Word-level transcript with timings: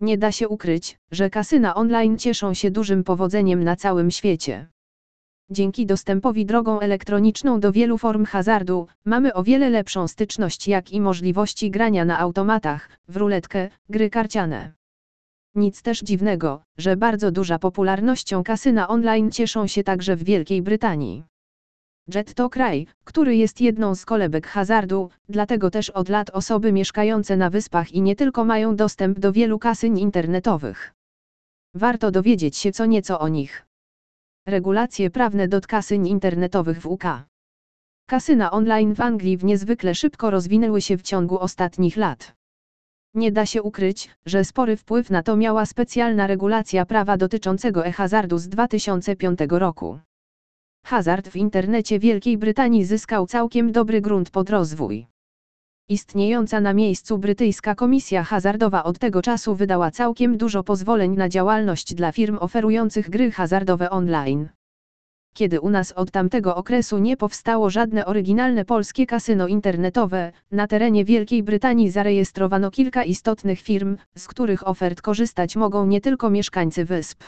Nie 0.00 0.18
da 0.18 0.32
się 0.32 0.48
ukryć, 0.48 0.98
że 1.10 1.30
kasyna 1.30 1.74
online 1.74 2.18
cieszą 2.18 2.54
się 2.54 2.70
dużym 2.70 3.04
powodzeniem 3.04 3.64
na 3.64 3.76
całym 3.76 4.10
świecie. 4.10 4.66
Dzięki 5.50 5.86
dostępowi 5.86 6.46
drogą 6.46 6.80
elektroniczną 6.80 7.60
do 7.60 7.72
wielu 7.72 7.98
form 7.98 8.24
hazardu, 8.24 8.86
mamy 9.04 9.34
o 9.34 9.42
wiele 9.42 9.70
lepszą 9.70 10.08
styczność 10.08 10.68
jak 10.68 10.92
i 10.92 11.00
możliwości 11.00 11.70
grania 11.70 12.04
na 12.04 12.18
automatach, 12.18 12.88
w 13.08 13.16
ruletkę, 13.16 13.68
gry 13.88 14.10
karciane. 14.10 14.72
Nic 15.54 15.82
też 15.82 16.00
dziwnego, 16.00 16.62
że 16.78 16.96
bardzo 16.96 17.30
duża 17.30 17.58
popularnością 17.58 18.44
kasyna 18.44 18.88
online 18.88 19.30
cieszą 19.30 19.66
się 19.66 19.84
także 19.84 20.16
w 20.16 20.24
Wielkiej 20.24 20.62
Brytanii. 20.62 21.24
Jet 22.14 22.34
to 22.34 22.50
kraj, 22.50 22.86
który 23.04 23.36
jest 23.36 23.60
jedną 23.60 23.94
z 23.94 24.04
kolebek 24.04 24.46
hazardu, 24.46 25.10
dlatego 25.28 25.70
też 25.70 25.90
od 25.90 26.08
lat 26.08 26.30
osoby 26.30 26.72
mieszkające 26.72 27.36
na 27.36 27.50
wyspach 27.50 27.92
i 27.92 28.02
nie 28.02 28.16
tylko 28.16 28.44
mają 28.44 28.76
dostęp 28.76 29.18
do 29.18 29.32
wielu 29.32 29.58
kasyń 29.58 29.98
internetowych. 29.98 30.92
Warto 31.74 32.10
dowiedzieć 32.10 32.56
się 32.56 32.72
co 32.72 32.86
nieco 32.86 33.20
o 33.20 33.28
nich. 33.28 33.66
Regulacje 34.46 35.10
prawne 35.10 35.48
do 35.48 35.60
kasyń 35.60 36.06
internetowych 36.06 36.80
w 36.80 36.86
UK. 36.86 37.04
Kasyna 38.06 38.50
online 38.50 38.94
w 38.94 39.00
Anglii 39.00 39.36
w 39.36 39.44
niezwykle 39.44 39.94
szybko 39.94 40.30
rozwinęły 40.30 40.80
się 40.80 40.96
w 40.96 41.02
ciągu 41.02 41.38
ostatnich 41.38 41.96
lat. 41.96 42.34
Nie 43.14 43.32
da 43.32 43.46
się 43.46 43.62
ukryć, 43.62 44.10
że 44.26 44.44
spory 44.44 44.76
wpływ 44.76 45.10
na 45.10 45.22
to 45.22 45.36
miała 45.36 45.66
specjalna 45.66 46.26
regulacja 46.26 46.86
prawa 46.86 47.16
dotyczącego 47.16 47.86
e-hazardu 47.86 48.38
z 48.38 48.48
2005 48.48 49.38
roku. 49.48 49.98
Hazard 50.90 51.28
w 51.28 51.36
internecie 51.36 51.98
Wielkiej 51.98 52.38
Brytanii 52.38 52.84
zyskał 52.84 53.26
całkiem 53.26 53.72
dobry 53.72 54.00
grunt 54.00 54.30
pod 54.30 54.50
rozwój. 54.50 55.06
Istniejąca 55.88 56.60
na 56.60 56.74
miejscu 56.74 57.18
brytyjska 57.18 57.74
komisja 57.74 58.24
hazardowa 58.24 58.84
od 58.84 58.98
tego 58.98 59.22
czasu 59.22 59.54
wydała 59.54 59.90
całkiem 59.90 60.36
dużo 60.36 60.62
pozwoleń 60.62 61.16
na 61.16 61.28
działalność 61.28 61.94
dla 61.94 62.12
firm 62.12 62.38
oferujących 62.40 63.10
gry 63.10 63.30
hazardowe 63.30 63.90
online. 63.90 64.48
Kiedy 65.34 65.60
u 65.60 65.70
nas 65.70 65.92
od 65.92 66.10
tamtego 66.10 66.56
okresu 66.56 66.98
nie 66.98 67.16
powstało 67.16 67.70
żadne 67.70 68.06
oryginalne 68.06 68.64
polskie 68.64 69.06
kasyno 69.06 69.46
internetowe, 69.46 70.32
na 70.50 70.66
terenie 70.66 71.04
Wielkiej 71.04 71.42
Brytanii 71.42 71.90
zarejestrowano 71.90 72.70
kilka 72.70 73.04
istotnych 73.04 73.60
firm, 73.60 73.96
z 74.16 74.28
których 74.28 74.68
ofert 74.68 75.02
korzystać 75.02 75.56
mogą 75.56 75.86
nie 75.86 76.00
tylko 76.00 76.30
mieszkańcy 76.30 76.84
wysp. 76.84 77.22